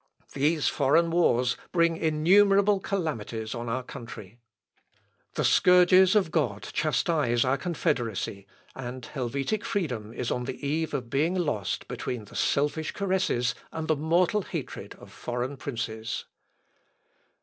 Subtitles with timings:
[0.33, 4.39] These foreign wars bring innumerable calamities on our country.
[5.35, 11.11] The scourges of God chastise our confederacy, and Helvetic freedom is on the eve of
[11.11, 16.25] being lost between the selfish caresses and the mortal hatred of foreign princes."